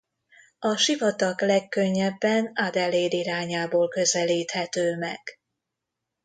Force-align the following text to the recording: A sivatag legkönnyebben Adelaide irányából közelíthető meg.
A 0.59 0.75
sivatag 0.75 1.41
legkönnyebben 1.41 2.45
Adelaide 2.53 3.17
irányából 3.17 3.87
közelíthető 3.87 4.97
meg. 4.97 5.21